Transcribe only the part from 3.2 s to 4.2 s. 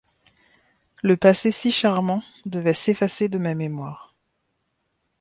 de ma mémoire.